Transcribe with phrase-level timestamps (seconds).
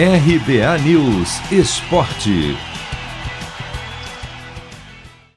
[0.00, 2.56] RBA News Esporte.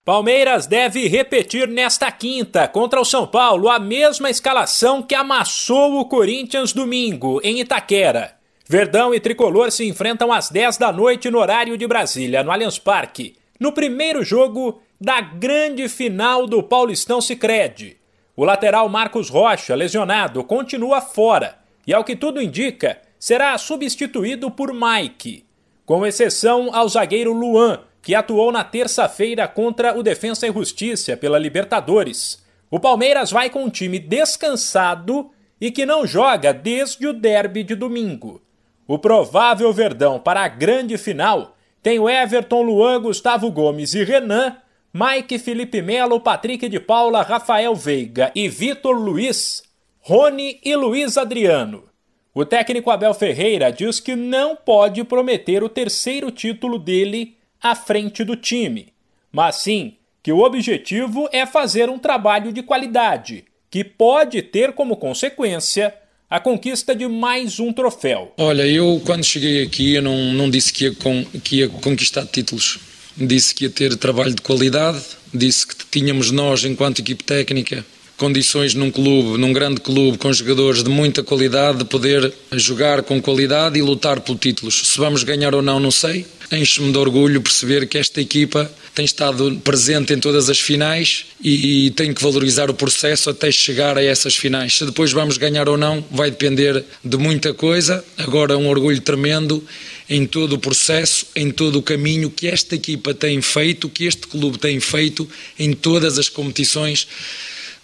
[0.06, 6.05] Palmeiras deve repetir nesta quinta contra o São Paulo a mesma escalação que amassou o
[6.05, 8.36] Corinthians domingo em Itaquera.
[8.68, 12.78] Verdão e Tricolor se enfrentam às 10 da noite no horário de Brasília, no Allianz
[12.78, 17.98] Parque, no primeiro jogo da grande final do Paulistão Sicredi.
[18.36, 21.57] O lateral Marcos Rocha, lesionado, continua fora
[21.88, 25.46] e, ao que tudo indica, será substituído por Mike,
[25.86, 31.38] com exceção ao zagueiro Luan, que atuou na terça-feira contra o Defensa e Justiça pela
[31.38, 32.44] Libertadores.
[32.72, 37.76] O Palmeiras vai com um time descansado e que não joga desde o derby de
[37.76, 38.42] domingo.
[38.88, 44.58] O provável Verdão para a grande final tem o Everton, Luan, Gustavo Gomes e Renan,
[44.92, 49.62] Mike, Felipe Melo, Patrick de Paula, Rafael Veiga e Vitor Luiz,
[50.00, 51.91] Rony e Luiz Adriano.
[52.34, 58.23] O técnico Abel Ferreira diz que não pode prometer o terceiro título dele à frente
[58.23, 58.88] do time,
[59.30, 64.96] mas sim que o objetivo é fazer um trabalho de qualidade, que pode ter como
[64.96, 65.94] consequência
[66.30, 68.32] a conquista de mais um troféu.
[68.38, 70.95] Olha, eu quando cheguei aqui eu não, não disse que ia,
[71.44, 72.80] que ia conquistar títulos.
[73.18, 77.86] Disse que ia ter trabalho de qualidade, disse que tínhamos nós, enquanto equipe técnica,
[78.22, 83.19] condições num clube, num grande clube, com jogadores de muita qualidade, de poder jogar com
[83.19, 84.80] qualidade e lutar por títulos.
[84.89, 86.27] Se vamos ganhar ou não, não sei.
[86.52, 91.88] Enche-me de orgulho perceber que esta equipa tem estado presente em todas as finais e,
[91.88, 94.77] e tem que valorizar o processo até chegar a essas finais.
[94.77, 98.05] Se depois vamos ganhar ou não, vai depender de muita coisa.
[98.19, 99.64] Agora, um orgulho tremendo
[100.08, 104.27] em todo o processo, em todo o caminho que esta equipa tem feito, que este
[104.27, 105.27] clube tem feito
[105.58, 107.08] em todas as competições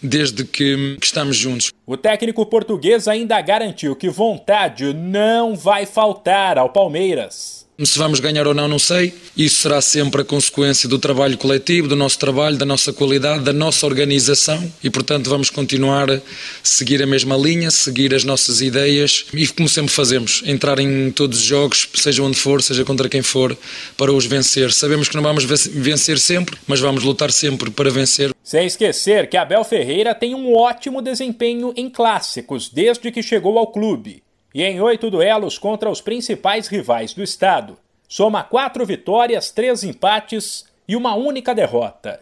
[0.01, 1.71] desde que, que estamos juntos.
[1.85, 7.66] O técnico português ainda garantiu que vontade não vai faltar ao Palmeiras.
[7.85, 9.13] Se vamos ganhar ou não, não sei.
[9.37, 13.53] Isso será sempre a consequência do trabalho coletivo, do nosso trabalho, da nossa qualidade, da
[13.53, 16.19] nossa organização e, portanto, vamos continuar a
[16.63, 21.37] seguir a mesma linha, seguir as nossas ideias e, como sempre fazemos, entrar em todos
[21.37, 23.55] os jogos, seja onde for, seja contra quem for,
[23.95, 24.73] para os vencer.
[24.73, 28.33] Sabemos que não vamos vencer sempre, mas vamos lutar sempre para vencer.
[28.43, 33.67] Sem esquecer que Abel Ferreira tem um ótimo desempenho em clássicos desde que chegou ao
[33.67, 37.77] clube e em oito duelos contra os principais rivais do estado.
[38.07, 42.21] Soma quatro vitórias, três empates e uma única derrota.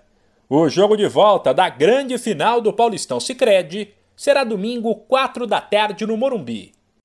[0.49, 6.05] O jogo de volta da grande final do Paulistão Sicredi será domingo, quatro da tarde,
[6.05, 6.74] no Morumbi.